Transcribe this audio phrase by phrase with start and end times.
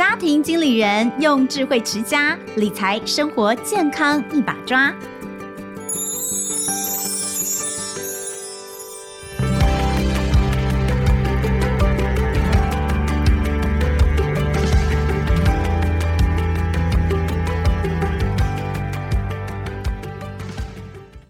[0.00, 4.90] 家庭经理人用智慧持家，理财生活健康一把抓。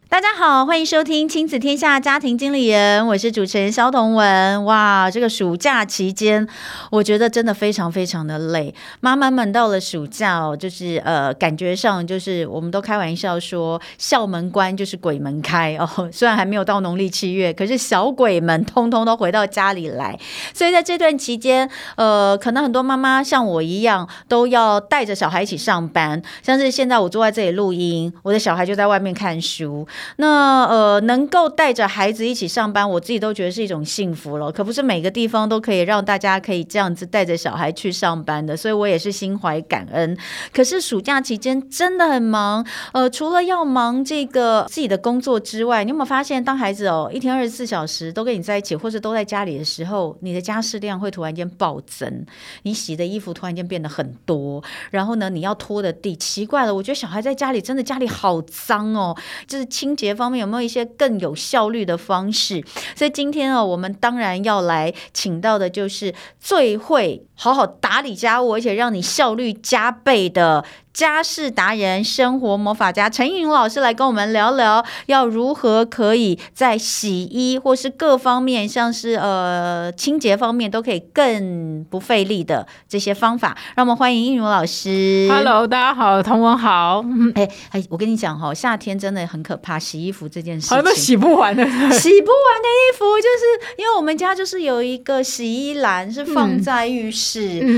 [0.09, 4.65] 大家好，欢迎收听亲子天下家庭经理人，我是主持人萧同文。
[4.65, 6.49] 哇，这个暑假期间，
[6.91, 8.75] 我觉得真的非常非常的累。
[9.01, 16.09] 妈妈们到了暑假哦，就是呃，感觉上就是我们都开玩笑说，校门关就是鬼门开哦。
[16.11, 20.19] 虽然还没有到农历七月，可是小鬼们通通都回到家里来。
[20.55, 26.23] 所以在这段期间，呃，可能很多妈妈像我一样，都要带着小孩一起上班。
[26.43, 29.87] 像是现在我坐在这里录音，我的小孩就在外面看书。
[30.17, 34.53] 那那呃，能够带着孩子一起上班，我自己都觉得是一种幸福了。
[34.53, 40.17] 可不是每个地方都可以让大家可以这样子带着小孩去上班的，所以我也是心怀感恩。
[40.53, 52.25] 可是暑假期间真的很忙，呃，除了要忙这个自己的工作之外，你有没有发现，当孩子哦一天二十四小时都跟你在一起，或是都在家里的时候，你的家事量会突然间暴增，
[52.63, 59.91] 你洗的衣服突然间变得很多，然后呢，你要拖的地，奇怪了，我觉得小孩在家里真的家里好脏哦，就是清。
[60.01, 62.63] 洁方面有没有一些更有效率的方式？
[62.95, 70.63] 所以今天啊，我们当然要来请到的就是最会好好打理家务，而且让你效率加倍的。
[70.93, 83.57] 家事达人、生活魔法家陈映茹老师来跟我们聊聊，要如何可以在洗衣或是各方面，像是呃清洁方面，都可以更不费力的这些方法。
[83.77, 85.29] 让我们欢迎映茹老师。
[85.31, 87.05] Hello，大家好，同文好。
[87.37, 97.30] 哎哎，我跟你讲哈，夏天真的很可怕，洗衣服这件事情，好像洗不完的， 洗不完的衣服，就是因为我们家就是有一个洗衣篮是放在浴室，嗯、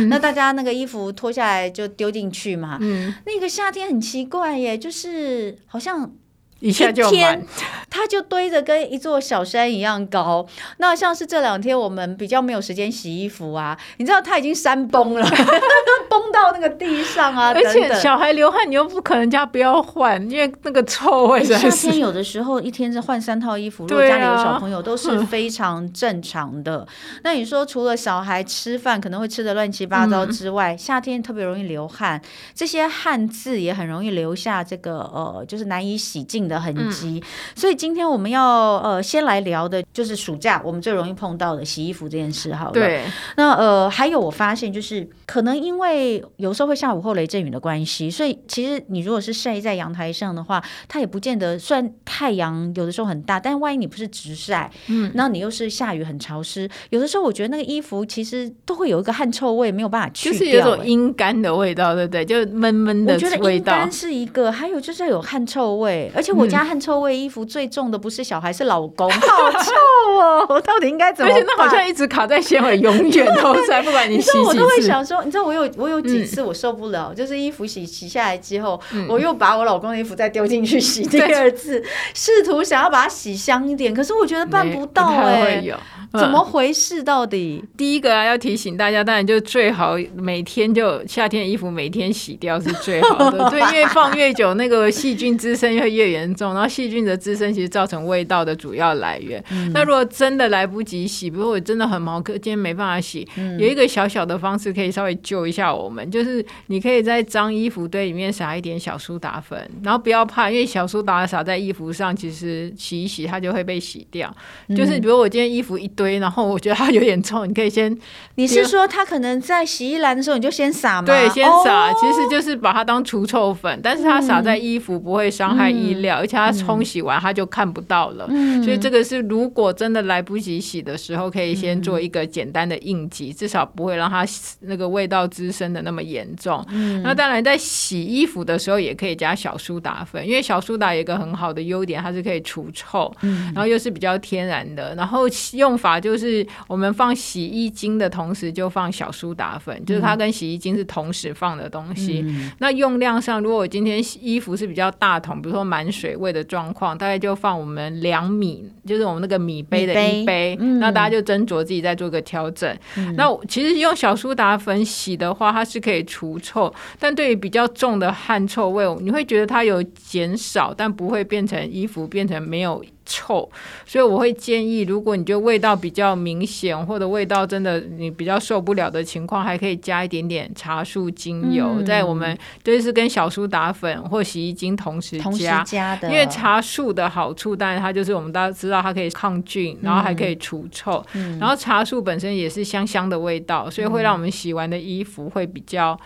[0.08, 2.78] 那大家那个衣服脱下来就丢进去嘛。
[2.81, 6.13] 嗯那个夏天很奇怪耶，就是好像。
[6.62, 7.45] 一下就满，
[7.90, 10.46] 它就堆着跟一座小山一样高。
[10.78, 15.28] 那像是这两天我们比较没有时间洗衣服啊，你知道它已经山崩了，
[16.08, 17.52] 崩到那个地上啊。
[17.52, 21.42] 而且小孩流汗，你又不可能家不要换，因为那个臭味。
[21.45, 26.86] 夏天有的时候一天是换三套衣服，如果家里有小朋友都是非常正常的。
[27.24, 32.22] 那你说除了小孩吃饭可能会吃的乱七八糟之外，夏天特别容易流汗，
[32.55, 36.52] 这些汗渍也很容易留下这个呃，就是难以洗净的。
[36.52, 42.73] 的痕迹，嗯、所以今天我们要呃先来聊的就是暑假我们最容易碰到的洗衣服这件事好了。
[42.73, 43.02] 对，
[43.36, 62.24] 那呃还有我发现就是可能因为有时候会下午后雷阵雨的关系，所以其实你如果是晒在阳台上的话，它也不见得，虽然太阳有的时候很大，但万一你不是直晒，嗯，那你又是下雨很潮湿，有的时候我觉得那个衣服其实都会有一个汗臭味，没有办法去掉，就是有种阴干的味道，对不对？
[62.24, 63.27] 就闷闷的味道。
[63.27, 66.42] 我觉得阴干是一个，还有就是要有汗臭味，而且我。
[66.42, 69.73] 我家汗臭味，衣服最重的不是小孩，是老公， 好臭
[70.20, 70.47] 哦！
[70.48, 71.39] 我到底应该怎么办？
[71.39, 74.41] 而且那好像一直卡在纤维，永远都在，不管你洗几次。
[74.41, 81.83] 我都会想说，你知道我有我有几次我受不了，嗯、就是衣服洗洗下来之后，嗯、我又把我老公的衣服再丢进去洗第二次，
[82.14, 85.75] 试图想要把它洗香一点，可是我觉得办不到哎、欸。
[86.19, 87.02] 怎么回事？
[87.02, 93.48] 到底、嗯、第一个啊，要提醒大家，当然就最好每天就夏天的衣服每天洗掉是最好的。
[93.48, 99.43] 对，因为放越久，那个细菌滋生会越严重，然后细菌的滋生其实造成味道的主要来源。
[99.51, 114.31] 嗯、那如果真的来不及洗，比如我真的很忙，可今天没办法洗，嗯、有一个小小的方式可以稍微救一下我们，就是你可以在脏衣服堆里面撒一点小苏打粉，然后不要怕，因为小苏打撒在衣服上，其实洗一洗它就会被洗掉。
[114.69, 116.03] 嗯、就是比如我今天衣服一堆。
[116.03, 117.97] 堆，然后我觉得它有点臭，你可以先。
[118.35, 121.07] 你是说它可能在洗衣篮的时候你就先撒吗？
[121.07, 128.26] 对，先撒，哦、其实就是把它当除臭粉，但是它撒在衣服不会伤害衣料，嗯、而且它冲洗完它就看不到了。
[128.28, 134.25] 嗯、所以这个是如果真的来不及洗的时候，可以先做一个简单的应急，至少不会让它
[134.60, 136.64] 那个味道滋生的那么严重。
[136.70, 145.22] 嗯、那当然在洗衣服的时候也可以加小苏打粉，因为小苏打有一个很好的优点，它是可以除臭，嗯、然后又是比较天然的，然后
[145.54, 145.92] 用法。
[146.02, 152.25] 就是我们放洗衣精的同时，就放小苏打粉，嗯、就是它跟洗衣精是同时放的东西。
[152.26, 160.56] 嗯、那用量上，如果我今天衣服是比较大桶，比如说满水位的状况，大概就放我们两米，就是我们那个米杯的一杯。
[160.81, 162.76] 那大家就斟酌自己再做个调整。
[162.96, 172.84] 嗯、那其实用小苏打粉洗的话，它是可以除臭，但对于比较重的汗臭味，你会觉得它有减少，但不会变成衣服变成没有。
[173.04, 173.49] 臭，
[173.87, 195.99] 所以我会建议，如果你觉得味道比较明显，或者味道真的你比较受不了的情况，还可以加一点点茶树精油，嗯、在我们就是跟小苏打粉或洗衣精同时加，同时加的，因为茶树的好处，当然它就是我们大家知道它可以抗菌，然后还可以除臭，嗯、然后茶树本身也是香香的味道，所以会让我们洗完的衣服会比较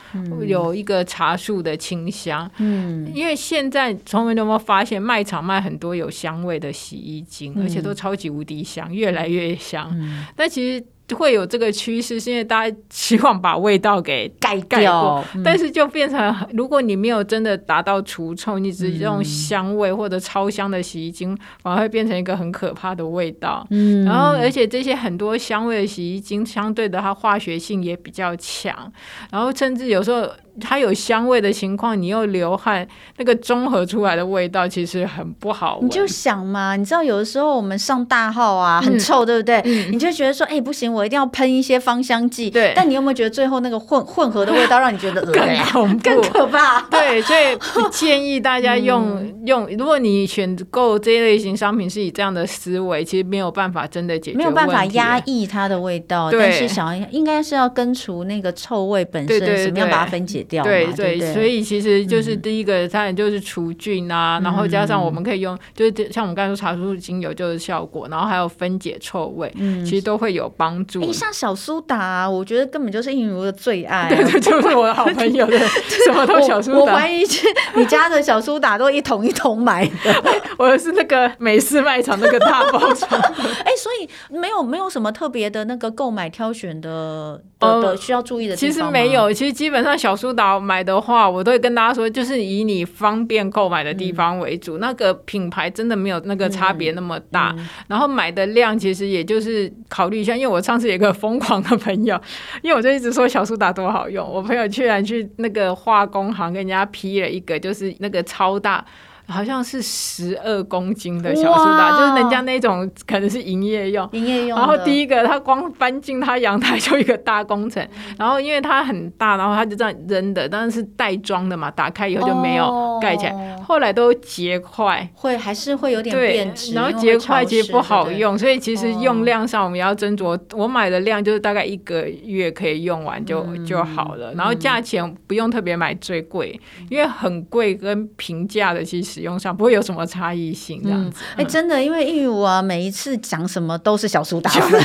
[0.47, 2.51] 有一个茶树的清香。
[2.59, 9.91] 嗯，因为现在从没有没有发现卖场卖很多有香味的洗衣精，而且都超级无敌香，越来越香。
[9.93, 10.85] 嗯、但其实。
[11.15, 23.65] 会有这个趋势，是因为大家希望把味道给盖盖过，嗯、但是就变成，如果你没有真的达到除臭，你只用香味或者超香的洗衣精，嗯、反而会变成一个很可怕的味道。
[23.71, 28.93] 嗯，然后而且这些很多香味的洗衣精，相对的它化学性也比较强，
[29.31, 30.29] 然后甚至有时候。
[30.61, 32.87] 它有香味的情况，你又流汗，
[33.19, 35.87] 那个综合出来的味道其实很不好闻。
[35.87, 39.63] 你就想嘛，你知道有的时候我们上大号啊，很臭，嗯、对不对？
[39.65, 42.49] 嗯、你就觉得说，哎、欸，不行，我一定要喷一些芳香剂。
[42.51, 42.73] 对。
[42.75, 46.81] 但你有没有觉得最后那个混混合的味道让你觉得 更恐怖、更可怕？
[46.91, 47.57] 对，所以
[47.91, 56.31] 建议大家用、嗯、用，如果你选购这一类型商品是以这样的思维，其实没有办法真的解决，没有办法压抑它的味道。
[56.31, 56.41] 对。
[56.41, 60.46] 但是想要应该是要根除那个臭味本身，怎么样把它分解。
[60.47, 71.01] 对对，对对，所以其实就是第一个，当然就是除菌啊，嗯、然后加上我们可以用，就是像我们刚才说茶树精油就是效果，然后还有分解臭味，嗯、其实都会有帮助。
[71.01, 75.59] 你像小苏打，我觉得根本就是映如的最爱、啊，对对， 就是我的好朋友的，
[76.07, 76.79] 什么都小苏打。
[76.79, 80.25] 我怀疑是你家的小苏打都一桶一桶买的，
[80.59, 83.21] 我是那个美式卖场那个大包装。
[83.21, 88.57] 哎，所以没有没有什么特别的那个购买挑选的的，的需要注意的。
[88.57, 91.29] 其实没有，其实基本上小苏打买的话。
[91.29, 97.53] 我都会跟大家说，就是以你方便购买的地方为主，嗯、那个品牌真的没有那个差别那么大。
[97.57, 102.21] 嗯嗯、然后买的量其实也就是考虑一下，因为我上次有一个疯狂的朋友，
[102.63, 108.85] 因为我就一直说小苏打多好用，我朋友居然去那个化工行跟人家批了一个，就是那个超大。
[109.29, 114.57] 好像是十二公斤的小苏打，就是人家那种可能是营业用，营业用。
[114.57, 117.83] 然后第一个，他光搬进他阳台就一个大工程。
[117.85, 123.33] 嗯、然后因为它很大，然后他就这样扔的，但是袋装的嘛，打开以后就没有盖起来。
[123.33, 126.73] 哦、后来都结块，会还是会有点变质。
[126.75, 130.39] 然后结块其实不好用，所以其实用量上我们要斟酌。
[130.53, 134.33] 我买的量就是大概一个月可以用完就、嗯、就好了。
[134.35, 139.16] 然后价钱不用特别买最贵，嗯、因为很贵跟平价的其实。
[139.17, 141.23] 使用上不会有什么差异性，这样子。
[141.31, 141.45] 哎、嗯。
[141.45, 144.85] 欸，真的，因为玉如啊，每一次讲什么都是小苏打粉，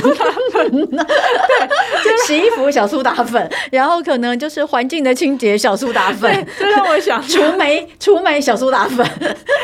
[0.72, 9.06] 对，洗衣服小苏打粉， 然后可能就是环境的清洁小苏打粉，这让我想除霉除霉小苏打粉，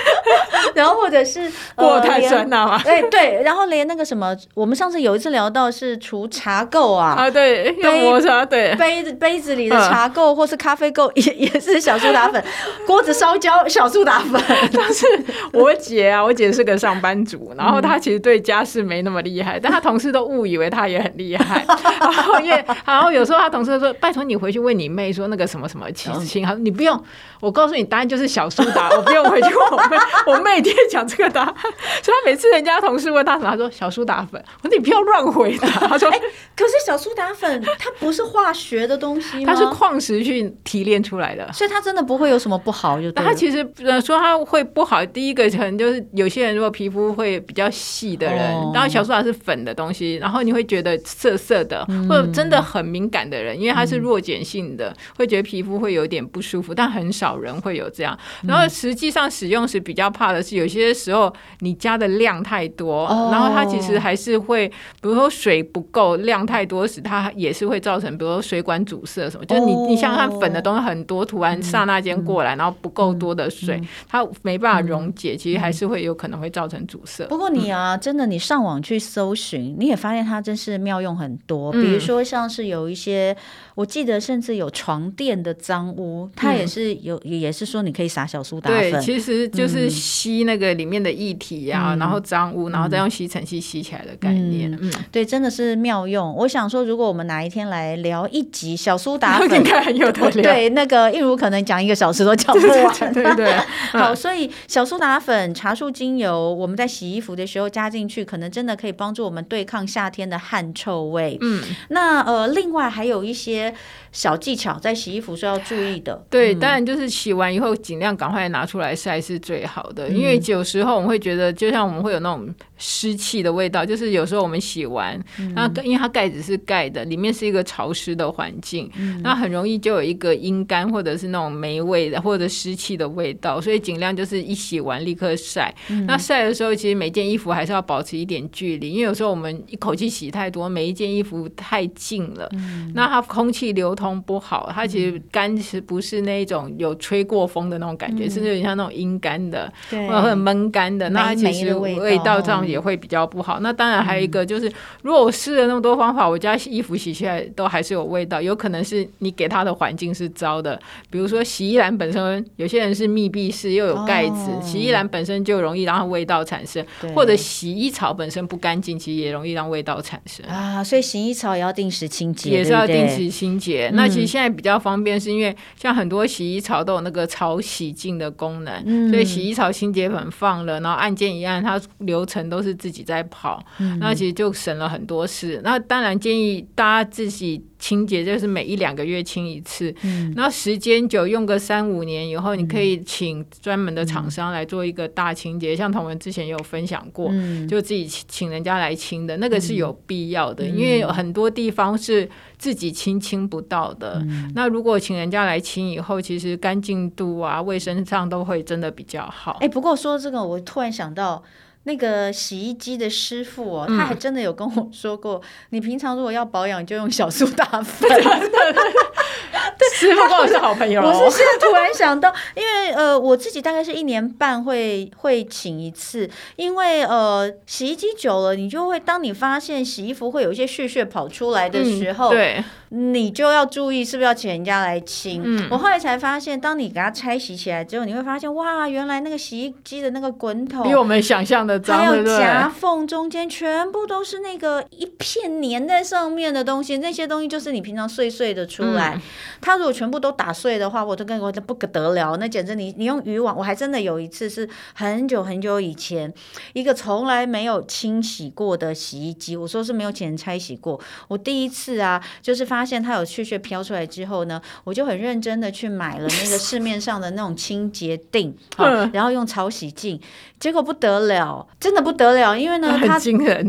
[0.74, 12.44] 然后或者是过碳酸钠嘛，哎对，然后连那个什么，我们上次有一次聊到是除茶垢啊，啊对，用磨茶对，杯子杯子里的茶垢或是咖啡垢也也是小苏打粉，
[12.86, 14.42] 锅子烧焦小苏打粉。
[14.72, 15.06] 但是
[15.52, 21.64] 我姐啊，我姐是个上班族，然后她其实对家事没那么厉害，但她同事都误以为她也很厉害。
[22.00, 27.02] 然后因为，然后有时候她同事说：“拜托你回去问你妹说那个什么什么其实清。”她说：“你不用，
[27.40, 29.96] 我告诉你答案就是小苏打，我不用回去问我妹，
[30.26, 31.54] 我妹一定讲这个答案。”
[32.02, 34.42] 所以她每次人家同事问她什么，她说小苏打粉。
[34.62, 35.68] 我说你不要乱回答。
[35.68, 36.18] 她说：“哎，
[36.56, 39.52] 可是小苏打粉它不是化学的东西吗？
[39.52, 43.00] 它是矿石去提炼出来的，所以它真的不会有什么不好。
[43.00, 43.58] 就它其实
[44.04, 44.38] 说它。
[44.48, 58.18] 会不好，第一个可能就是有些人如果皮肤会比较细的人，哦、然后小苏打是粉的东西，然后你会觉得涩涩的，嗯、或者真的很敏感的人，因为它是弱碱性的，嗯、会觉得皮肤会有点不舒服，但很少人会有这样。
[58.42, 69.44] 然后实际上使用时比较怕的是，有些时候你加的量太多，哦、然后它其实还是会，比如说水不够，量太多时，它也是会造成，比如说水管阻塞什么。
[69.44, 73.78] 就是你你想想看，粉的东西很多，突然刹那间过来，然后不够多的水，
[74.08, 74.26] 它。
[74.42, 77.24] 没办法溶解，其实还是会有可能会造成阻塞。
[77.26, 81.72] 不过你啊，真的，你上网去搜寻，你也发现它真是妙用很多。
[81.72, 83.36] 比如说，像是有一些，
[83.74, 88.92] 我记得甚至有床垫的脏污，它也是有，也是说你可以撒小苏打粉。
[88.92, 94.70] 对，其实就是吸那个里面的液体啊，然后脏污，然后再用吸尘器吸起来的概念。
[94.80, 96.34] 嗯，对，真的是妙用。
[96.34, 100.42] 我想说，如果我们哪一天来聊一集小苏打粉， 应该很有得聊。
[100.42, 102.94] 对，那个一如可能讲一个小时都讲不完。
[103.12, 103.56] 对对。
[103.92, 104.14] 好。
[104.28, 111.38] 所以小苏打粉、茶树精油，我们在洗衣服的时候加进去，可能真的可以帮助我们对抗夏天的汗臭味。
[111.40, 113.72] 嗯，那呃，呃，另外还有一些
[114.12, 116.22] 小技巧，在洗衣服是要注意的。
[116.28, 125.18] 对，当然就是洗完以后尽量赶快拿出来晒是最好的，因为有时候我们会觉得，就像我们会有那种湿气的味道，就是有时候我们洗完，
[125.54, 128.90] 那因为它盖子是盖的，里面是一个潮湿的环境，
[129.22, 135.74] 那很容易就有一个阴干或者是那种霉味的或者湿气的味道，所以尽量就是一洗完立刻晒。
[136.06, 142.48] 那晒的时候，其实每件衣服还是要保持一点距离，因为有时候我们一口气洗太多，每一件衣服太近了，
[142.94, 153.60] 那它空气流通不好，它其实干是不是那种有吹过风的那种感觉，甚至有点像那种阴干的，或者很闷干的，那它其实味道上也会比较不好。
[153.60, 154.70] 那当然还有一个就是，
[155.02, 160.78] 如果我试了那么多方法，我家衣服洗起来都还是有味道，有可能是你给它的环境是糟的。
[161.10, 170.82] 比如说洗衣篮本身，有些人是密闭式又有盖子，洗衣篮本身就容易让味道产生，或者洗衣槽本身不干净，其实也容易让味道产生啊。
[170.82, 173.90] 所以洗衣槽也要定时清洁，也是要定时清洁。
[173.94, 183.62] 那其实现在比较方便，是因为像很多洗衣槽都有那个潮洗净的功能，所以洗衣槽清洁粉放了，然后按键一按，它流程都是自己在跑，
[184.00, 185.60] 那其实就省了很多事。
[185.62, 187.64] 那当然建议大家自己。
[187.88, 202.28] 清洁就是每一两个月清一次，嗯，然后时间久，用个三五年以后，你可以请专门的厂商来做一个大清洁，嗯、像同文之前也有分享过，嗯、就自己请人家来清的，那个是有必要的，嗯、因为有很多地方是
[202.58, 204.18] 自己清清不到的。
[204.28, 209.56] 嗯、那如果请人家来清以后，其实干净度啊、卫生上都会真的比较好。
[209.62, 211.42] 哎，不过说这个，我突然想到。
[211.88, 218.06] 那个洗衣机的师傅哦，他还真的有跟我说过，嗯、你平常如果要保养，就用小苏打粉。
[219.76, 221.02] 对，师傅跟我是好朋友。
[221.02, 232.64] 我是现在突然想到，因为呃，我自己大概是一年半会会请一次，因为呃，洗衣机久了，你就会当你发现洗衣服会有一些屑屑跑出来的时候，嗯、对。
[232.90, 235.42] 你就要注意是不是要请人家来清。
[235.44, 249.16] 嗯、我后来才发现，当你给它拆洗起来之后，你会发现哇，原来那个洗衣机的那个滚筒比我们想象的脏，还有夹缝中间全部都是那个一片粘在上面的东西，那些东西就是你平常碎碎的出来。
[249.16, 249.20] 嗯、
[249.60, 256.32] 它如果全部都打碎的话，我都跟我都不得了，那简直你你用渔网，我还真的有一次是很久很久以前，
[256.72, 262.88] 一个从来没有清洗过的洗衣机，我说是没有请人拆洗过，我第一次啊，就是发。
[262.88, 268.50] 现它有屑屑飘出来之后呢，我就很认真的去买了那个市面上的那种清洁錠，
[269.12, 270.18] 然后用潮洗净，
[270.58, 273.20] 结果不得了，真的不得了，因为呢，它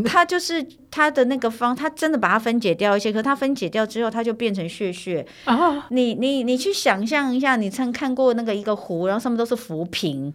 [0.06, 0.66] 它就是。
[0.90, 5.24] 它的那个方，它真的把它分解掉一些，可是它分解掉之后，它就变成屑屑。
[5.46, 10.32] 哦，你你你去想象一下，你曾看过那个一个湖，然后上面都是浮萍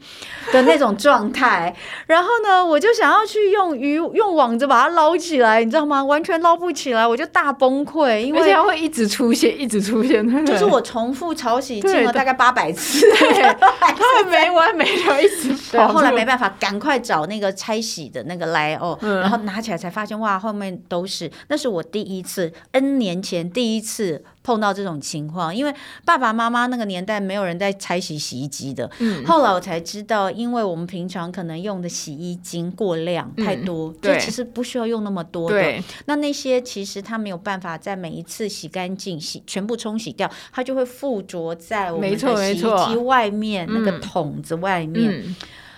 [0.53, 1.75] 的那种状态。
[2.07, 6.03] 然后呢，我就想要去用鱼用网子把它捞起来，你知道吗？
[6.03, 10.25] 完全捞不起来，我就大崩溃，因为它会一直出现，一直出现。
[10.45, 20.41] 就是我重复潮洗进了大概八百次，对，它会没完没了一直后来没办法，赶快找那个拆洗的那个来哦，然后拿起来才发现哇。
[20.45, 25.73] 后面都是，那是我第一次，N 年前第一次碰到这种情况，因为
[26.05, 28.89] 爸爸妈妈那个年代没有人在拆洗洗衣机的。
[28.99, 35.55] 嗯，后来我才知道，因为我们平常可能用的洗衣精过量太多，嗯、对，其实不需要用那么多的。
[35.57, 45.09] 对那那些其实它没有办法在每一次洗干净、洗全部冲洗掉，它就会附着在我们的洗衣机外面那个桶子外面。
[45.09, 45.35] 嗯嗯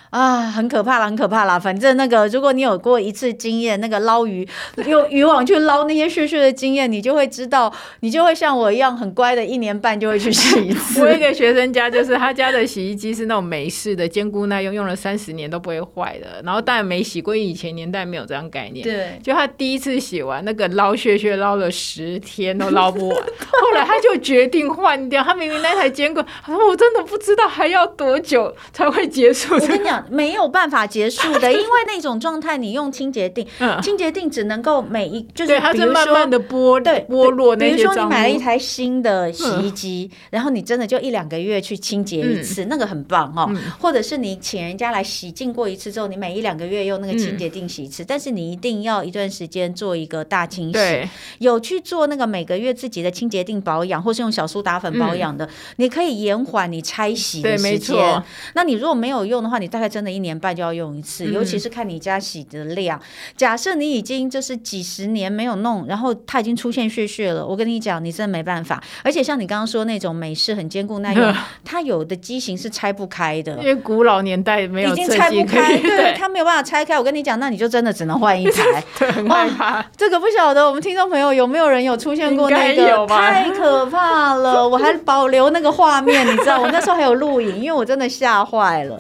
[0.10, 1.60] 啊，很可怕啦，很可怕啦！
[1.60, 4.48] 反正那个，如果你有过一次经验，那个捞鱼
[4.88, 11.02] 用渔网去捞那些屑屑的经验，你就会知道，你就会像我一样很乖的，一年半就会去洗一次。
[11.06, 16.42] 我一个学生家就是他家的洗衣机是那种美式的，坚固耐用，用了三十年都不会坏的。
[16.44, 18.84] 然后当然没洗过，以前年代没有这样概念。
[18.84, 23.18] 对，就他第一次洗完那个捞屑屑捞了十天都捞不完，
[23.52, 25.22] 后来他就决定换掉。
[25.22, 29.54] 他明明那台坚固，他说我真的不知道还要多久才会结束。
[29.54, 30.08] 我跟你讲。
[30.10, 37.76] 没有办法结束的， 因为那种状态，你用清洁錠，嗯、清洁定只能够每一就是，比如说它是慢慢的剥对剥落那些。
[37.76, 43.48] 比如说你买了一台新的洗衣机，嗯、然后你真的就一两个月去清洁一次，嗯、那个很棒哦。
[43.50, 51.10] 嗯、或者是你请人家来洗净过一次之后，你每一两个月用那个清洁定洗一次，嗯、但是你一定要一段时间做一个大清洗。
[51.40, 58.24] 有去做那个每个月自己的清洁定保养，或是用小苏打粉保养的，嗯、你可以延缓你拆洗的时间。
[58.54, 59.87] 那你如果没有用的话，你大概。
[59.88, 63.00] 快真的一年半就要用一次，嗯、尤其是看你家洗的量。
[63.38, 68.84] 假设你已经就是几十年没有弄，然后它已经出现血血了，我跟你讲，你真的没办法。
[69.04, 76.98] 而且像你刚刚说那种美式很坚固耐用， 它有的机型是拆不开的，因为古老年代没有已经拆不开，对，对它没有办法拆开。
[76.98, 78.84] 我跟你讲，那你就真的只能换一台。
[79.00, 79.86] 对，很害怕。
[79.96, 83.08] 这个不晓得我们听众朋友有没有人有出现过那个？
[83.08, 84.68] 太可怕了！
[84.68, 88.98] 我还保留那个画面，你知道，我那时候还有录影，因为我真的吓坏了。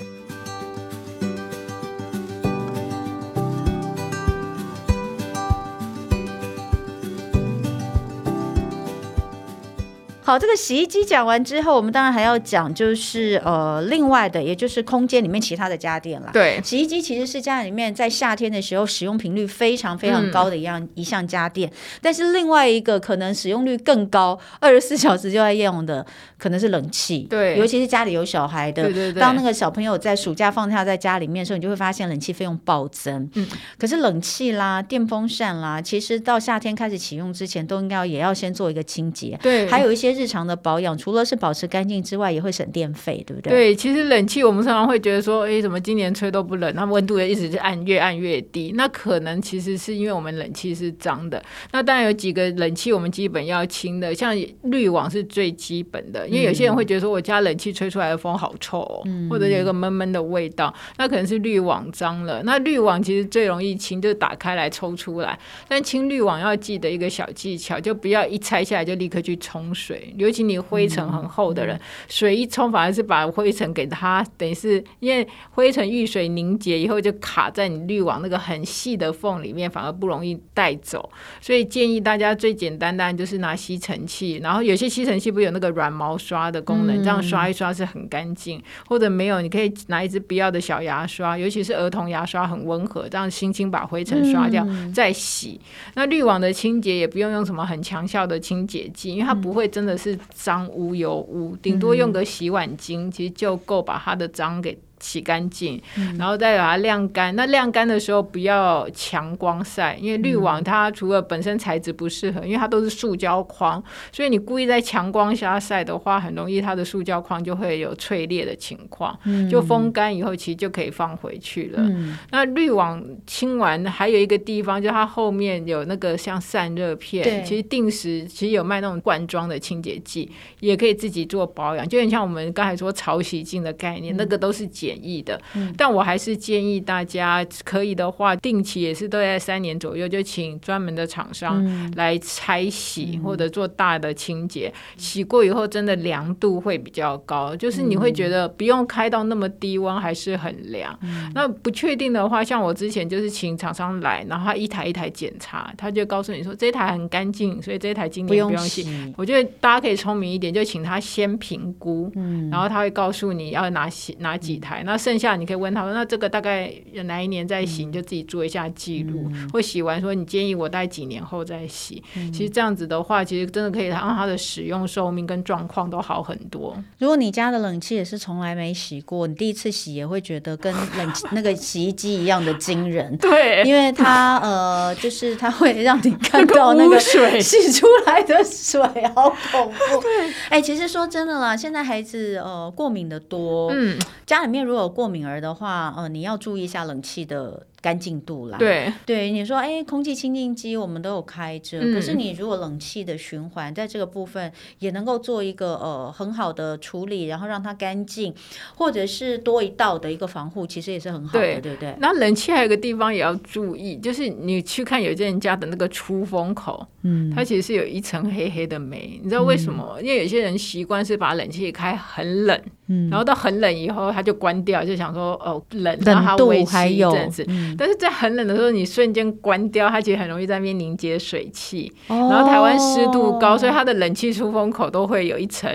[10.28, 16.32] 好，这个洗衣机讲完之后，我们当然还要讲，就是呃，另外的，也就是空间里面其他的家电啦。
[16.34, 21.72] 对，洗衣机其实是家里面在夏天的时候使用频率非常非常高的一样、嗯、一项家电。
[22.02, 26.06] 但是另外一个可能使用率更高，二十四小时就在用的，
[26.38, 27.20] 可能是冷气。
[27.20, 29.22] 对，尤其是家里有小孩的，对对对。
[29.22, 33.30] 当那个小朋友在暑假放假在家里面的时候，你就会发现冷气费用暴增。
[33.36, 33.48] 嗯。
[33.80, 39.40] 可是冷气啦、电风扇啦，其实到夏天开始启用之前，都应该也要先做一个清洁。
[39.42, 39.66] 对。
[39.70, 40.17] 还有一些。
[40.18, 43.52] 日常的保养，除了是保持干净之外，也会省电费，对不对？
[43.52, 48.74] 对，其实冷气我们常常会觉得说，哎，怎么今年吹都不冷，那温度也一直是按越按越低。
[48.76, 51.42] 那可能其实是因为我们冷气是脏的。
[51.72, 62.42] 那当然有几个冷气我们基本要清的，像滤网是最基本的，因为有些人会觉得说我家冷气吹出来的风好臭哦，嗯、或者有一个闷闷的味道，那可能是滤网脏了。
[62.44, 65.38] 那滤网其实最容易清，就是打开来抽出来。
[65.68, 70.07] 但清滤网要记得一个小技巧，就不要一拆下来就立刻去冲水。
[70.16, 81.10] 尤其你灰尘很厚的人，嗯、水一冲反而是把灰尘给它，等于是因为灰尘遇水凝结以后就卡在你滤网那个很细的缝里面，反而不容易带走。
[81.42, 88.64] 所以建议大家最简单的就是拿吸尘器，然后有些吸尘器不是有那个软毛刷的功能，嗯、这样刷一刷是很干净。
[88.88, 95.60] 或者没有，你可以拿一支不要的小牙刷，尤其是儿童牙刷很温和，这样轻轻把灰尘刷掉、嗯、再洗。
[95.96, 99.97] 那滤网的清洁也不用用什么很强效的清洁剂，因为它不会真的。
[99.98, 104.78] 是脏污油污，顶多用个洗碗巾，其实就够把它的脏给。
[105.00, 105.82] 洗干净，
[106.18, 107.36] 然后再把它晾干。
[107.36, 119.18] 那晾干的时候不要强光晒，因为滤网它除了本身材质不适合，因为它都是塑胶框，所以你故意在强光下晒的话，很容易它的塑胶框就会有脆裂的情况。
[119.50, 121.84] 就风干以后，其实就可以放回去了。
[122.32, 131.88] 那滤网清完，还有一个地方，就它后面有那个像散热片，其实定时其实有卖那种罐装的清洁剂，也可以自己做保养。
[131.88, 135.40] 就很像我们刚才说潮洗净的概念，那个都是简易的，
[135.76, 141.62] 但我还是建议大家可以的话，定期也是都在三年左右，就请专门的厂商
[141.96, 144.74] 来拆洗或者做大的清洁。
[144.96, 150.98] 洗过以后，真的凉度会比较高，就是你会觉得不用开到那么低温，还是很凉。
[151.36, 159.14] 那不确定的话，像我之前就是请厂商来，然后他一台一台检查，他就告诉你说这台很干净，所以这台今年不用洗。
[159.18, 162.10] 我觉得大家可以聪明一点，就请他先评估，
[162.50, 164.77] 然后他会告诉你要哪洗哪几台。
[164.84, 166.72] 那剩下你可以问他说，那这个大概
[167.06, 172.04] 哪一年再洗，你就自己做一下记录，嗯、或洗完说你建议我大概几年后再洗。
[172.16, 176.76] 嗯、其实这样子的话，其实真的可以让它的使用寿命跟状况都好很多。
[177.00, 183.16] 如果你家的冷气也是从来没洗过，你第一次洗也会觉得跟冷那个洗衣机一样的惊人。
[183.18, 188.82] 对，因为它呃，就是它会让你看到那个 水 洗出来的水，
[189.16, 190.02] 好恐怖。
[190.02, 198.58] 对，哎、欸，其实说真的啦，现在孩子呃过敏的多，嗯，家里面如果过敏儿的话，呃，你要注意一下冷气的干净度啦。
[198.58, 208.34] 对对，你说，哎，空气清净机我们都有开着，嗯、可是你如果冷气的循环在这个部分也能够做一个呃很好的处理，然后让它干净，
[208.76, 211.96] 或者是多一道的一个防护，其实也是很好的，对，对不对？
[212.02, 219.96] 那冷气还有个地方也要注意，就是你去看有些人家的那个出风口，嗯，它其实是有一层黑黑的煤，你知道为什么？
[219.98, 222.62] 嗯、因为有些人习惯是把冷气开很冷。
[222.90, 227.44] 嗯，然后到很冷以后，他就关掉，就想说哦冷，让它维持一阵子。
[227.50, 231.92] 嗯、但是在很冷的时候，你瞬间关掉，它其实很容易在那边凝结水汽。
[232.08, 235.70] 哦、然后台湾湿度高，所以它的冷气出风口都会有一层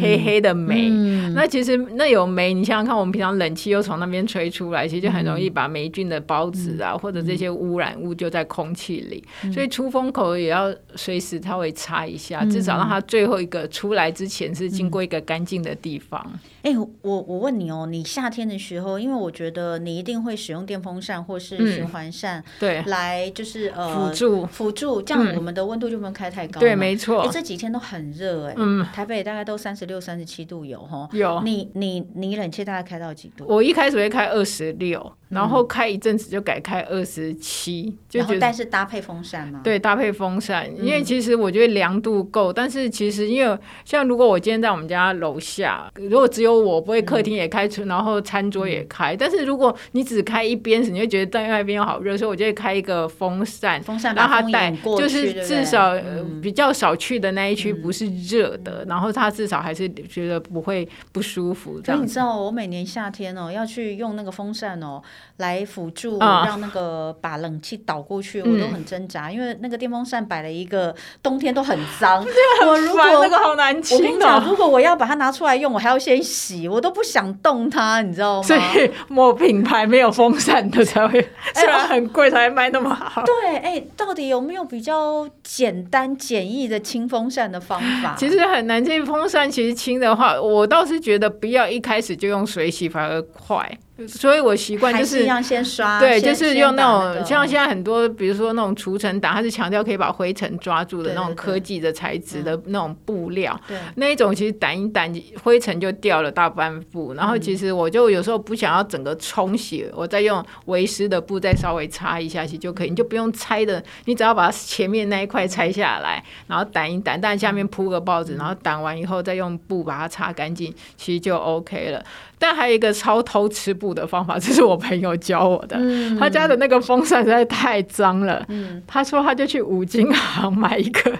[0.00, 0.88] 黑黑的霉。
[0.90, 9.22] 嗯、那其实那有霉，你想想看，我们平常冷气又从那边吹出来，其实就很容易把霉菌的孢子啊，嗯、或者这些污染物就在空气里。
[9.44, 16.24] 嗯、所以出风口也要随时稍微擦一下，嗯、至少让它最后一个出来之前是经过一个干净的地方。
[16.66, 26.58] 哎、欸，我我问你哦，你夏天的时候，因为我觉得你一定会使用电风扇或是循环扇，对，来就是呃辅助辅助，这样我们的温度就不用开太高。
[26.58, 27.20] 对，没错。
[27.20, 31.08] 哎，这几天都很热哎，嗯，台北大概都三十六、三十七度有哈。
[31.12, 31.40] 有。
[31.44, 33.44] 你你你冷气大概开到几度？
[33.46, 35.12] 我一开始会开二十六。
[35.28, 39.60] 然后开一阵子就改开二十七，就觉得但是搭配风扇嘛？
[39.64, 55.92] 对，搭配风扇，因为其实我觉得凉度够，但是其实因为像如果我今天在我们家楼下，如果只有我不会客厅也开，然后餐桌也开，但是如果你只开一边，你会觉得在外边又好热，所以我就会开一个风扇，风扇让它带，就是至少
[56.40, 61.82] 比较少去的那一区不是热的，然后它至少还是觉得不会不舒服。
[61.82, 65.02] 所以你知道我每年夏天哦要去用那个风扇哦。
[65.36, 72.24] 来辅助让那个把冷气导过去，我都很挣扎，因为那个电风扇摆了一个冬天都很脏。
[72.66, 78.42] 我如果那个好难清，我跟你讲，如果我要把它拿出来用，我还要先洗，我都不想动它，你知道吗？
[78.42, 81.20] 所以某品牌没有风扇的才会，
[81.54, 83.22] 虽然很贵，才会卖那么好。
[83.26, 88.14] 对，哎，到底有没有比较简单简易的清风扇的方法？
[88.16, 88.86] 其实很难。
[88.86, 93.68] 清风扇其实清的话，我倒是觉得不要一开始就用水洗，反而快。
[94.06, 107.14] 所以我习惯就是要先刷，对，就是用那种像现在很多，比如说那种除尘掸，它是强调可以把灰尘抓住的那种科技的材质的那种布料，对，那一种其实掸一掸灰尘就掉了大半布。
[107.14, 122.04] 然后其实我就有时候不想要整个冲洗，我再用微湿的布再稍微擦一下其实就可以，你就不用拆的，你只要把前面那一块拆下来，然后掸一掸，但下面铺个报纸，然后掸完以后再用布把它擦干净，其实就 OK 了。
[122.38, 125.76] 但还有一个超偷吃布的方法，这是我朋友教我的。
[125.78, 131.12] 嗯、他家的那个风扇实在太脏了，嗯、他说他就去五金行买一个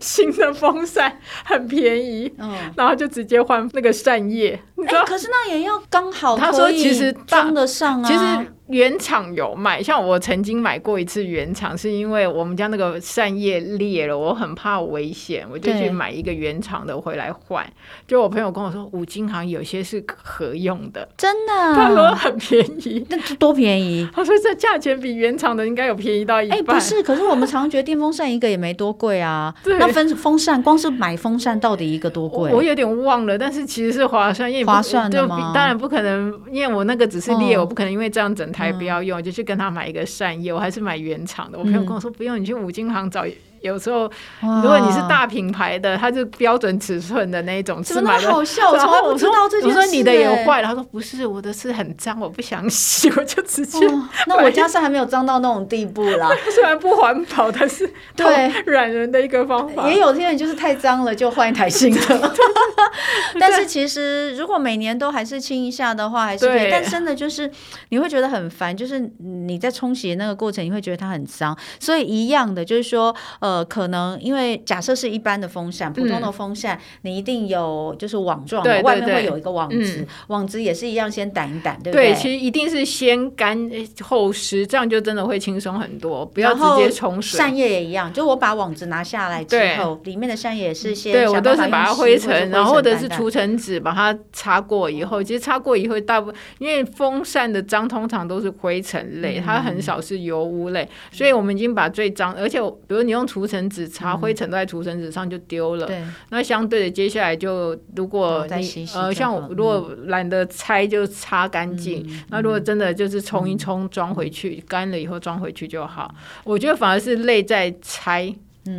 [0.00, 4.60] 新的风扇，很便宜，嗯、然后就直接换那个扇叶。
[4.76, 5.06] 你知道、欸？
[5.06, 8.06] 可是那也要刚好，他说其实装得上啊。
[8.06, 8.52] 其实。
[8.68, 17.64] 原厂有卖，像我曾经买过一次原厂，是因为我们家那个扇叶裂了，我很怕危险，我就去买一个原厂的回来换。
[18.08, 24.08] 就我朋友跟我说，五金行有些是合用的，真的，他说很便宜，那多便宜？
[24.12, 26.58] 他说这价钱比原厂的应该有便宜到一半。
[26.58, 29.54] 哎、欸，不是，可是我们常常觉得电风扇一个也没多贵啊。
[29.62, 32.52] 对那分风扇光是买风扇到底一个多贵？
[32.52, 35.52] 我有点忘了，但是其实是划算，因为划算的吗？
[35.54, 38.44] 当然不可能，因为我那个只是裂，哦、我不可能因为这样整。
[38.56, 41.58] 台不要用，就去跟他买一个扇叶，我还是买原厂的。
[41.58, 43.24] 我朋友跟我说不用，你去五金行找。
[43.62, 44.08] 有时候，
[44.42, 48.30] 如果你是大品牌的，它是标准尺寸的那一种，是买的。
[48.30, 49.76] 好笑，我从来不知道这件事。
[49.76, 53.84] 我说你的也坏了，他说不是，我的是很脏，我不想洗， 我就直接。
[54.26, 56.30] 那我家是还没有脏到那种地步啦。
[56.54, 59.88] 虽然不环保，但是对 软人的一个方法。
[59.88, 62.32] 也有些人就是太脏了，就换一台新的。
[63.40, 66.68] 但是其实如果每年都还是清一下的话，还是可以。
[66.70, 67.50] 但真的就是
[67.88, 71.56] 你会觉得很烦，就是你在冲洗的那个过程，你会觉得它很脏。
[71.80, 73.56] 所以一样的，就是说呃。
[73.56, 82.12] 呃，可能因为假设是一般的风扇，普通的风扇，你一定有就是网状的，外面会有一个网子，网子也是一样，先掸一掸，对不对？
[82.12, 83.58] 对其实一定是先干
[84.02, 87.38] 后湿，这样就真的会轻松很多，不要直接冲水。
[87.38, 105.86] 扇叶也一样，就我把网子拿下来之后，里面的扇叶也是先，对我都是把它灰尘，然后或者是除尘纸把它擦过以后，其实擦过以后大部分，因为风扇的脏通常都是灰尘类，它很少是油污类，所以我们已经把最脏，而且比如你用除尘纸擦灰尘都在除尘纸上就丢了。
[105.86, 112.06] 对，那相对的，接下来就如果你呃，像我如果懒得拆，就擦干净。
[112.28, 116.14] 那如果真的就是冲一冲，装回去，干了以后装回去就好。
[116.44, 118.34] 我觉得反而是累在拆。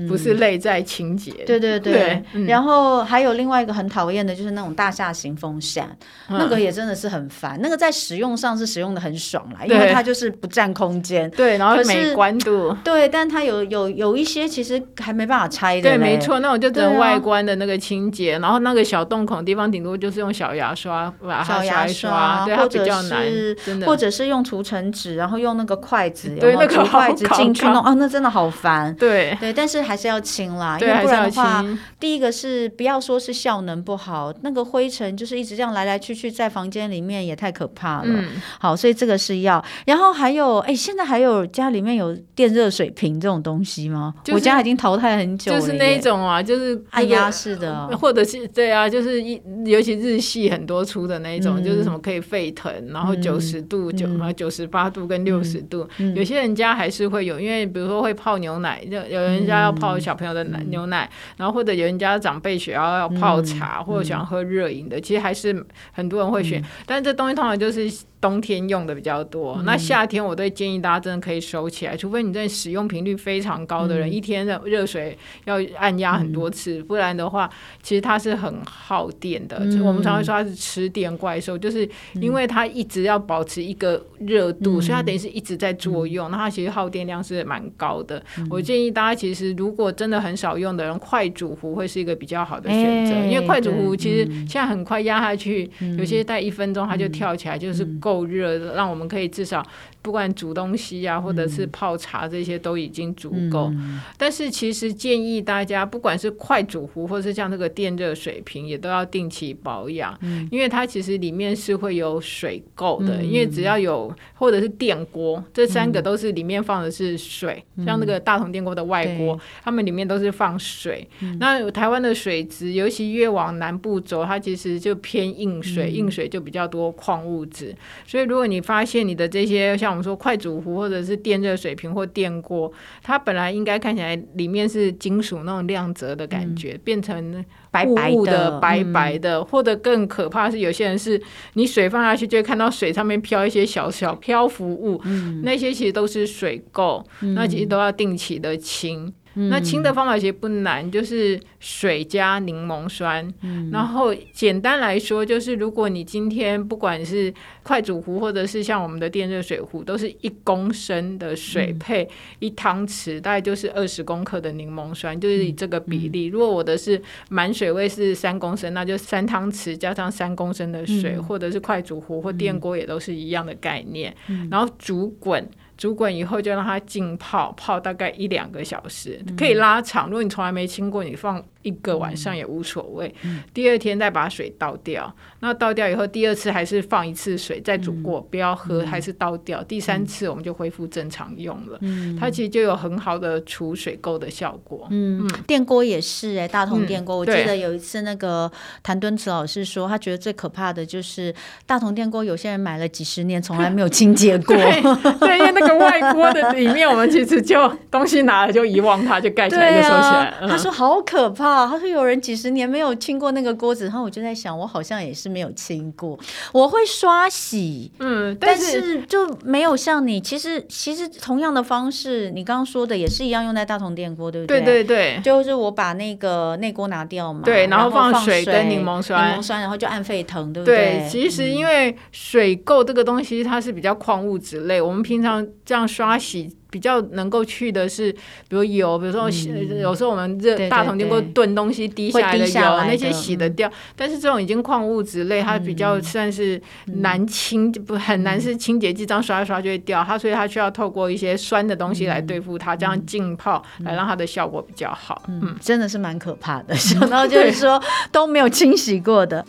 [0.08, 2.23] 不是内在清洁，对对对。
[2.47, 5.89] 然后还有另外一个很讨厌的，就是那种大厦型风扇，
[6.30, 7.58] 那个也真的是很烦。
[7.62, 23.23] 那个在使用上是使用的很爽啦，因为它就是不占空间，对，然后美观度，对，但它有有有一些其实还没办法拆的，对，没错，那种就只能外观的那个清洁，然后那个小洞孔地方，顶多就是用小牙刷把它刷一刷，对，它比较难，
[23.65, 29.36] 真的，或者是用除尘纸，然后用那个筷子，对，那个筷子进去弄，啊，那真的好烦，对。
[29.39, 29.76] 对，但是。
[29.81, 31.63] 还是要清啦，因为不然的话，
[31.99, 38.03] 第一个是不要说是效能不好，那个灰尘就是一直这样来来去去在房间里面也太可怕了。
[38.05, 39.63] 嗯、好，所以这个是要。
[39.85, 44.13] 然后还有，哎，现在还有家里面有电热水瓶这种东西吗？
[44.23, 45.59] 就是、我家已经淘汰很久了。
[45.59, 59.66] 就是那一种啊，就是按压式的，或者是对啊，就是一尤其日系很多出的那一种，嗯、就是什么可以沸腾，然后九十度、九啊九十八度跟六十度，有些人家还是会有，因为比如说会泡牛奶，就有人家。
[59.67, 67.91] 要泡小朋友的奶牛奶，然后或者有人家长辈需要要泡茶，或者喜欢喝热饮的，其实还是很多人会选，但是这东西通常就是。
[68.19, 77.47] 冬天用的比较多，嗯、那夏天我都建议大家真的可以收起来，除非你在使用频率非常高的人，嗯、一天的热水要按压很多次，嗯、不然的话，
[77.84, 79.60] 其实它是很耗电的。
[79.60, 88.21] 嗯、我们常常说它是吃电怪兽，就是因为它一直要保持一个热度，嗯、所以它等于是一直在作用，嗯、那它其实耗电量是蛮高的。
[88.39, 97.86] 嗯、我建议大家其实如果真的很少用的人，快煮壶会是一个比较好的选择，欸、因为快煮壶其实现在很快压下去，嗯、有些待一分钟它就跳起来，就是。
[97.99, 99.65] 够热的，让我们可以至少
[100.07, 103.69] 不管煮东西啊，或者是泡茶这些都已经足够。
[103.73, 113.17] 嗯、但是其实建议大家，不管是快煮壶，或是像这个电热水瓶，也都要定期保养，嗯、因为它其实里面是会有水垢的。
[113.17, 121.05] 嗯、因为只要有或者是电锅，这三个都是里面放的是水，嗯、像那个大同电锅的外锅，嗯、它们里面都是放水。
[121.19, 127.75] 嗯、那台湾的水质，尤其越往南部走，它其实就偏硬水，嗯、硬水就比较多矿物质。
[128.05, 141.19] 所以，如果你发现你的这些像我们说快煮壶或者是电热水瓶或电锅，它本来应该看起来里面是金属那种亮泽的感觉，嗯、变成白白的、白白的，嗯、或者更可怕的是，有些人是
[141.53, 149.12] 你水放下去就会看到水上面飘一些小小漂浮物，嗯、那些其实都是水垢，嗯、那其实都要定期的清。
[149.50, 153.32] 那清的方法其实不难，就是水加柠檬酸。
[153.41, 166.26] 嗯、然后简单来说，就是如果你今天不管是快煮壶，或者是像我们的电热水壶，都是一公升的水配一汤匙，大概就是二十公克的柠檬酸，就是以这个比例。
[166.26, 174.15] 如果我的是满水位是三公升，那就三汤匙加上三公升的水，嗯、或者是快煮壶或电锅也都是一样的概念。
[174.28, 175.47] 嗯、然后煮滚。
[175.77, 180.07] 煮滚以后就让它浸泡，泡大概一两个小时，可以拉长。
[180.07, 181.43] 如果你从来没清过，你放。
[181.67, 185.13] 一个晚上也无所谓，嗯、第二天再把水倒掉。
[185.41, 189.62] 那倒掉以后，第二次还是放一次水再煮过，嗯、不要喝，还是倒掉。
[189.62, 191.77] 嗯、第三次我们就恢复正常用了。
[191.82, 194.88] 嗯、它其实就有很好的除水垢的效果。
[194.89, 197.17] 嗯，嗯电锅也是哎、欸，大同电锅。
[197.17, 198.51] 嗯、我记得有一次那个
[198.82, 201.34] 谭敦慈老师说，他觉得最可怕的就是
[201.65, 204.56] 大同电锅，有些人买了几十年从来没有清洁 过。
[204.56, 210.33] 对，因为那个外 锅的里面，我们其实就东西拿了就遗忘它，就盖起来就收起来。
[210.47, 211.67] 他说好可怕。
[211.67, 216.17] 他说有人几十年没有清过那个锅子，然后我就在想，我好像也是没有清过。
[216.51, 220.19] 我会刷洗，嗯，但是，但是就没有像你。
[220.21, 224.61] 其实，其实同样的方式，你刚刚说的也是一样，用在大同电锅，对不对？
[224.61, 230.75] 对对对，就是我把那个内锅拿掉嘛，对，然后放水跟柠檬酸，柠檬酸，然后就按沸腾，对不对？
[230.75, 236.55] 对，其实因为水垢这个东西，它是比较矿物质类，我们平常这样刷洗。
[236.69, 238.12] 比较能够去的是，
[238.49, 243.69] 比如油，比如说、嗯、有时候我们热大桶经过炖东西滴下来的油，那些洗得掉。
[243.69, 246.62] 嗯、但是这种已经矿物质类，它比较算是
[246.97, 250.03] 难清，嗯、不很难是清洁剂，这样刷一刷就会掉。
[250.03, 255.23] 它所以它需要透过一些酸的东西来对付它，嗯、这样浸泡来让它的效果比较好。
[255.29, 257.81] 嗯，嗯真的是蛮可怕的， 想到就是说
[258.12, 259.43] 都没有清洗过的。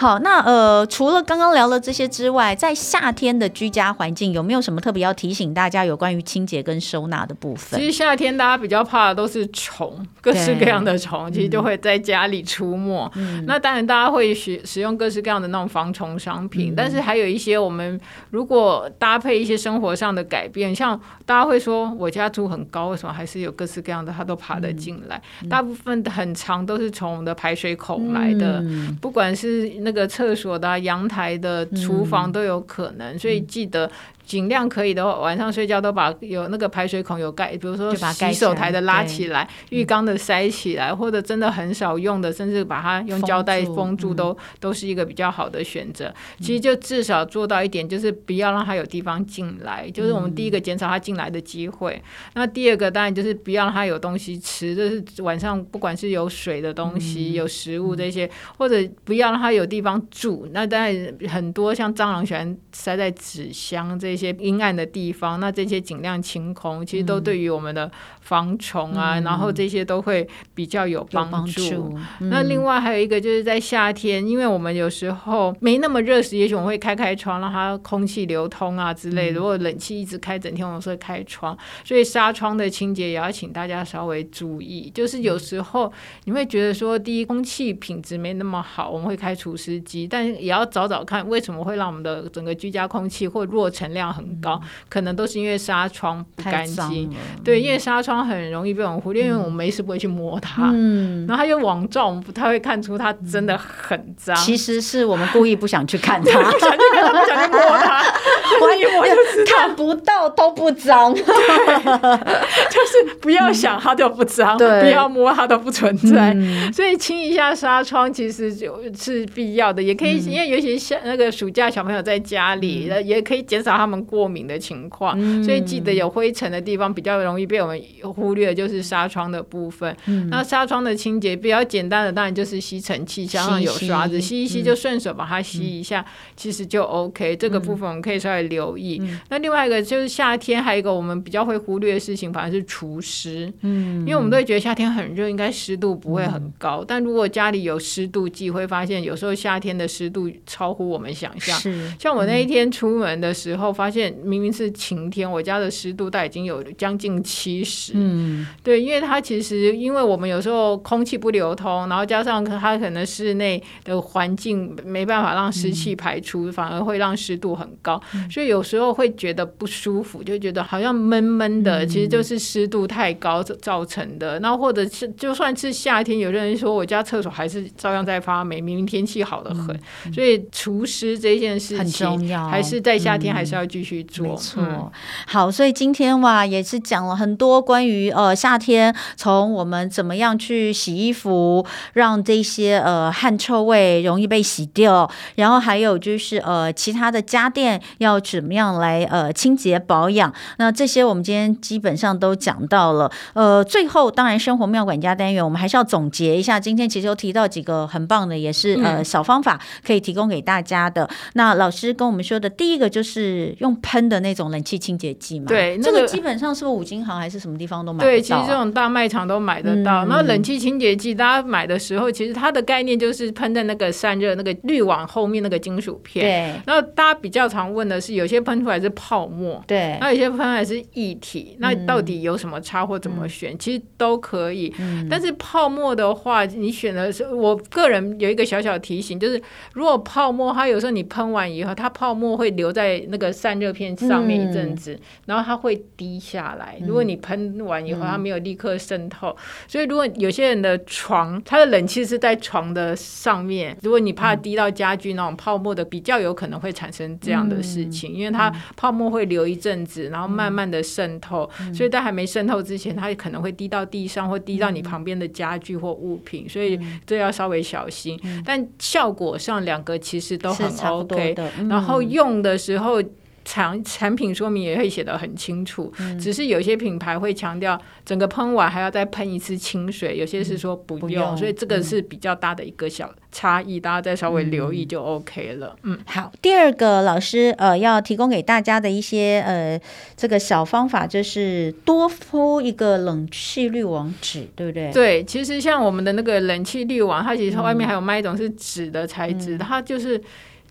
[0.00, 7.78] 好，那呃，除了刚刚聊了这些之外，在夏天的居家环境，有没有什么特别要提醒大家有关于清洁跟收纳的部分？
[7.78, 13.12] 其实夏天大家比较怕的都是虫，各式各样的虫，其实就会在家里出没。
[13.16, 25.20] 嗯、那当然，大家会使使用各式各样的那种防虫商品，嗯、但是还有一些我们如果搭配一些生活上的改变，像大家会说我家住很高，为什么还是有各式各样的它都爬得进来？
[25.42, 29.89] 嗯、大部分很长都是从我们的排水孔来的，嗯、不管是那。
[29.90, 33.90] 这个厕所的、阳台的、厨房都有可能，嗯、所以记得。
[34.30, 46.14] 尽量可以的话，晚上睡觉都把有那个排水孔有盖，比如说洗手台的拉起来，浴缸的塞起来，或者真的很少用的，甚至把它用胶带封住，都都是一个比较好的选择。
[46.38, 52.00] 其实就至少做到一点，就是不要让它有地方进来，就是我们第一个减少它进来的机会。
[52.34, 60.48] 那第二个当然就是不要让它有东西吃，就是晚上不管是有水的东西、有食物这些，或者不要让它有地方住。
[60.52, 64.19] 那当然很多像蟑螂喜欢塞在纸箱这些。
[64.20, 71.68] 些阴暗的地方，那这些尽量清空，其实都对于我们的防虫啊，嗯、然后这些都会比较有帮助。
[71.68, 79.38] 助嗯、那另外还有一个就是在夏天，因为我们有时候没那么热时，也许我们会开开窗，让它空气流通啊之类的。
[79.38, 84.90] 如果冷气一直开整天，我们会开窗，所以纱窗的清洁也要请大家稍微注意。
[84.94, 85.92] 就是有时候
[86.24, 97.10] 你会觉得说，第一空气品质没那么好，我们会开除湿机，但也要找找看为什么会让我们的整个居家空气或弱尘量很高，可能都是因为纱窗不干净。
[97.44, 104.36] 对，因为纱窗很容易被我们忽略，因为我们没事不会去摸它，嗯，然后它又网状，我们不太会看出它真的很脏。
[104.36, 108.02] 其实是我们故意不想去看它，不想去看它，不想去摸它，
[108.62, 109.50] 我一摸就知道。
[109.50, 116.34] 看不到都不脏， 就是不要想它就不脏，不要摸它都不存在。
[116.72, 125.18] 所以清一下纱窗其实就是必要的，也可以，因为尤其像那个暑假小朋友在家里，也可以减少他们过敏的情况。
[125.42, 127.82] 所以记得有灰尘的地方比较容易被我们
[128.14, 129.96] 忽略，就是纱窗的部分。
[130.28, 136.04] 那纱窗的清洁比较简单的，当然就是吸尘器，加上有刷子吸一吸，就顺手把它吸一下，
[136.36, 137.34] 其实就 OK。
[137.36, 139.00] 这个部分我们可以稍微留意。
[139.28, 143.52] 那另外一个就是夏天还有一个我们比较会忽略的事情，反而是除湿。
[143.62, 146.84] 嗯，因为我们都会觉得夏天很热，应该湿度不会很高。
[146.86, 151.58] 但如果家里有湿度计，会发现有时候夏天的湿度超乎我们想象。
[151.58, 157.92] 是，像我那一天出门的时候，发现明明是晴天，我家的湿度大概已经有将近七十。
[157.94, 174.38] 嗯，对，因为它其实因为我们有时候空气不流通，然后加上它可能室内的环境没办法让湿气排出，嗯、反而会让湿度很高，嗯、所以有时候会觉得不舒服，就觉得好像闷闷的，嗯、其实就是湿度太高造成的。
[174.40, 179.74] 那或者是就算是夏天，有的人说我家厕所还是照样在发霉，明明天气好的很。
[180.04, 184.26] 嗯、所以除湿这件事情很重要，还是在夏天还是要继续做。
[184.26, 184.90] 嗯、没错，嗯、
[185.26, 200.32] 好，所以今天哇也是讲了很多关于呃夏天从我们怎么样去洗衣服，让这些呃汗臭味容易被洗掉，然后还有就是呃其他的家电要怎么样来呃清洁保养。
[200.58, 203.10] 那这些我们今天基本上都讲到了。
[203.34, 206.58] 呃，最后当然生活妙管家单元，我们还是要总结一下。
[206.58, 211.08] 今天其实有提到几个很棒的，也是呃小方法可以提供给大家的。
[211.34, 215.46] 那老师跟我们说的第一个就是用喷的那种冷气清洁剂嘛。
[215.46, 218.10] 对，这个基本上是不是五金行还是什么地方都买得到？
[218.10, 220.04] 对，其实这种大卖场都买得到。
[220.06, 226.24] 那冷气清洁剂大家买的时候，其实它的概念就是喷在那个散热那个滤网后面那个金属片。
[226.24, 226.62] 对。
[226.66, 229.96] 然后大家比较常问的是，有些喷出来是泡沫，对。
[230.00, 233.56] 那有些喷出来是液体，那到底有什么差或怎么选？
[233.58, 234.74] 其实都可以。
[235.10, 239.40] 但是泡沫的话，你选的是我个人有一个小小提醒，就是
[239.74, 246.78] 如果泡沫，它有时候你喷完以后，它泡沫会留在那个散热片上面一阵子，然后它会滴下来。
[246.86, 249.34] 如果你喷完以后，它没有立刻渗透，
[249.66, 268.20] 所以如果有些人的床，它的冷气是在床的上面，如果你怕滴到家具那种泡沫的，比较有可能会产生这样的事情，因为它泡沫会留一阵子，然后慢慢的渗透，所以在还没渗透之前，它也可能会滴到地上或滴到你旁边的家具或物品，所以这要稍微小心。
[268.44, 271.34] 但效果上两个其实都很 OK，
[271.68, 273.02] 然后用的时候。
[273.50, 285.74] 产产品说明也会写得很清楚，嗯、只是有些品牌会强调整个喷完还要再喷一次清水，有些是说不用，嗯、不用，所以这个是比较大的一个小差异，嗯、大家再稍微留意就 OK 了。
[285.82, 289.80] 嗯，好，第二个老师呃要提供给大家的一些呃
[290.16, 294.92] 这个小方法就是多铺一个冷气滤网纸，对不对？
[294.92, 300.22] 对，其实像我们的那个冷气滤网，它其实外面还有卖一种是纸的材质，嗯、它就是。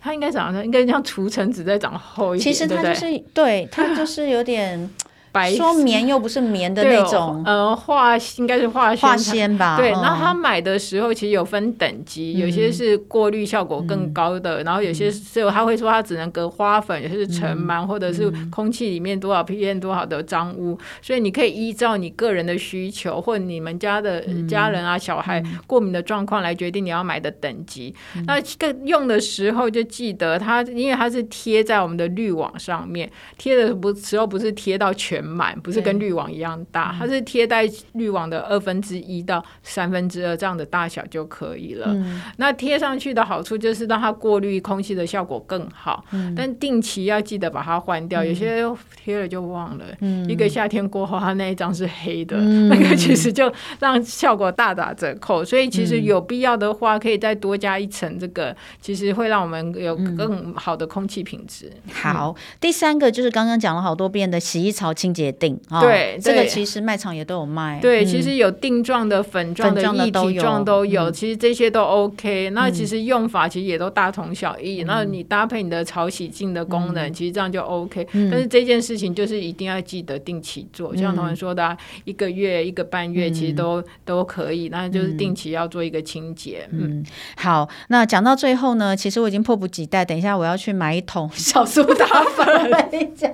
[0.01, 4.89] 它应该长得应该像涂层纸再长厚一点，其实它就是对，对，它就是有点。
[5.31, 9.77] 白说棉又不是棉的那种，呃，化应该是化化纤吧？
[9.77, 27.93] 对，那他买的时候其实有分等级，有些是过滤效果更高的，然后有些是他会说它只能隔花粉，有些是尘螨，或者是空气里面多少 ppm 多少的脏污，所以你可以依照你个人的需求或你们家的家人啊小孩过敏的状况来决定你要买的等级。
[28.25, 35.18] 那更用的时候就记得它，因为它是贴在我们的滤网上面，贴的不时候不是贴到全。
[35.19, 41.87] 全满，不是跟滤网一样大，它是贴在滤网的二分之一到三分之二这样的大小就可以了。
[41.89, 48.63] 嗯、那贴上去的好处就是让它过滤空气的效果更好，嗯、但定期要记得把它换掉，嗯、有些
[49.03, 49.85] 贴了就忘了。
[49.99, 55.43] 嗯、一个夏天过后，它那一张是黑的，嗯、 那个其实就让效果大打折扣。
[55.43, 61.71] 所以其实有必要的话，可以再多加一层这个，其实会让我们有更好的空气品质。
[61.87, 67.79] 嗯、好，第三个就是刚刚讲了好多遍的洗衣槽清洁錠，对，这个其实卖场也都有卖。
[67.81, 72.49] 对，其实有定状的、粉状的、液体状都有，其实这些都 OK。
[72.51, 74.83] 那其实用法其实也都大同小异。
[74.83, 78.07] 那你搭配你的潮洗净的功能，其实这样就 OK。
[78.31, 84.69] 但是这件事情就是一定要记得定期做，像同学说的，一个月、一个半月其实都都可以。
[84.69, 86.67] 那就是定期要做一个清洁。
[86.71, 87.05] 嗯，
[87.37, 87.67] 好。
[87.89, 93.29] 那讲到最后呢，其实我已经迫不及待，等一下我要去买一桶 小苏打粉 回家，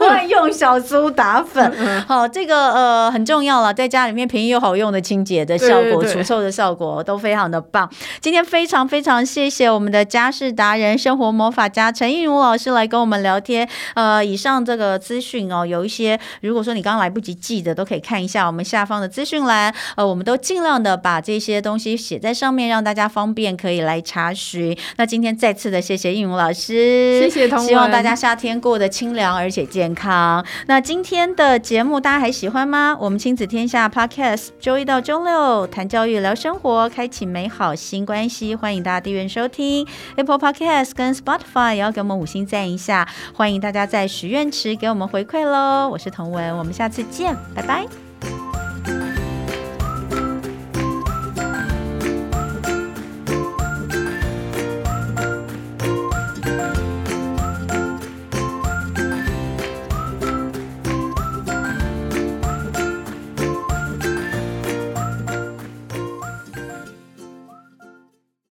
[0.00, 2.04] 万用小苏打粉。
[2.06, 7.90] 好，这个呃很重要了，在家里面便宜又好用的清洁的效果、除臭的效果都非常的棒。
[8.20, 13.68] 今天非常非常谢谢我们的家事达人、生活魔法家陈映如老师来跟我们聊天。
[13.94, 19.74] 呃，以上这个资讯哦，有一些如果说你刚刚来不及记的，都可以看一下我们下方的资讯栏。
[19.96, 24.76] 呃，我们都尽量的把这些东西写在上面，让大家方便可以来查询。
[24.96, 30.44] 那今天再次的谢谢映如老师，谢谢同，希望大家夏天过得清凉而且健康。
[30.66, 32.96] 那今天的节目大家还喜欢吗？
[33.00, 38.56] 我们亲子天下 Podcast 周一到周六谈教育、聊生活，开启美好新关系。
[38.56, 39.86] 欢迎大家订阅收听
[40.16, 43.08] Apple Podcast 跟 Spotify，也要给我们五星赞一下。
[43.32, 45.88] 欢迎大家在许愿池给我们回馈喽。
[45.88, 48.05] 我是童文，我们下次见，拜拜。